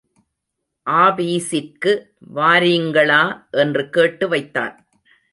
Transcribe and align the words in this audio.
ஆபீஸிற்கு 0.87 1.91
வாரீங்களா 2.35 3.23
என்று 3.51 3.89
கேட்டு 3.89 4.27
வைத்தான். 4.27 4.73